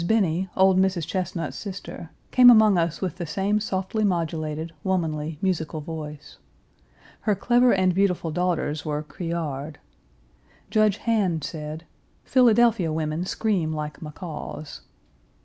[0.07, 1.05] Binney, old Mrs.
[1.05, 6.39] Chesnut's sister, came among us with the same softly modulated, womanly, musical voice.
[7.19, 9.75] Her clever and beautiful daughters were criard.
[10.71, 11.85] Judge Han said:
[12.23, 14.81] "Philadelphia women scream like macaws."